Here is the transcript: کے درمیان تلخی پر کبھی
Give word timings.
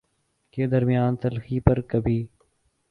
کے 0.53 0.67
درمیان 0.67 1.15
تلخی 1.15 1.59
پر 1.59 1.81
کبھی 1.81 2.25